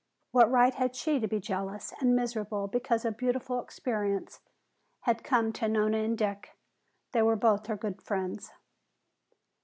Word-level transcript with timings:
What 0.31 0.49
right 0.49 0.73
had 0.73 0.95
she 0.95 1.19
to 1.19 1.27
be 1.27 1.39
jealous 1.39 1.93
and 1.99 2.15
miserable 2.15 2.67
because 2.67 3.05
a 3.05 3.11
beautiful 3.11 3.59
experience 3.61 4.39
had 5.01 5.23
come 5.23 5.53
to 5.53 5.67
Nona 5.67 5.99
and 5.99 6.17
Dick? 6.17 6.57
They 7.11 7.21
were 7.21 7.35
both 7.35 7.67
her 7.67 7.77
good 7.77 8.01
friends. 8.01 8.49